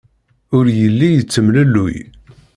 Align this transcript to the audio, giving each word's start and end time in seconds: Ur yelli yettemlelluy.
Ur 0.57 0.65
yelli 0.79 1.09
yettemlelluy. 1.15 1.95